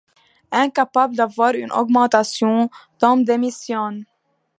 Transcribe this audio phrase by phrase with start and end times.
[0.51, 4.05] Incapable d'avoir une augmentation, Tom démissionne.